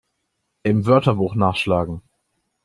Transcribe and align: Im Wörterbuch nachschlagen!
Im 0.63 0.87
Wörterbuch 0.87 1.35
nachschlagen! 1.35 2.01